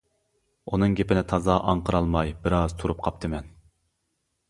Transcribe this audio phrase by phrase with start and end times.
[0.71, 3.57] ئۇنىڭ گېپىنى تازا ئاڭقىرالماي بىر ئاز تۇرۇپ قاپتىمەن.